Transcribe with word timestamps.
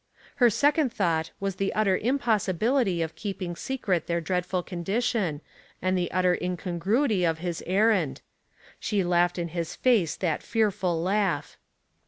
Her 0.37 0.49
second 0.49 0.91
thought 0.91 1.29
was 1.39 1.57
the 1.57 1.71
utter 1.75 1.95
impossibility 1.95 3.03
of 3.03 3.13
keeping 3.13 3.55
secret 3.55 4.07
their 4.07 4.19
dreadful 4.19 4.63
condition 4.63 5.41
and 5.79 5.95
the 5.95 6.11
utter 6.11 6.35
incongruity 6.41 7.23
of 7.23 7.37
his 7.37 7.63
errand. 7.67 8.23
She 8.79 9.03
laughed 9.03 9.37
in 9.37 9.49
his 9.49 9.75
face 9.75 10.15
that 10.15 10.41
fearful 10.41 10.99
laugh. 10.99 11.55